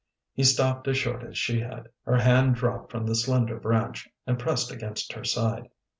He 0.33 0.43
stopped 0.43 0.87
as 0.87 0.97
short 0.97 1.21
as 1.21 1.37
she 1.37 1.59
had. 1.59 1.89
Her 2.05 2.17
hand 2.17 2.55
dropped 2.55 2.91
from 2.91 3.05
the 3.05 3.13
slender 3.13 3.59
branch, 3.59 4.09
and 4.25 4.39
pressed 4.39 4.71
against 4.71 5.13
her 5.13 5.23
side. 5.23 5.69